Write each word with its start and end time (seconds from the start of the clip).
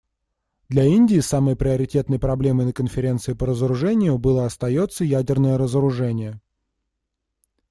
Для 0.67 0.83
Индии 0.83 1.19
самой 1.19 1.55
приоритетной 1.55 2.17
проблемой 2.17 2.65
на 2.65 2.73
Конференции 2.73 3.33
по 3.33 3.45
разоружению 3.45 4.17
было 4.17 4.41
и 4.41 4.45
остается 4.45 5.03
ядерное 5.03 5.59
разоружение. 5.59 6.41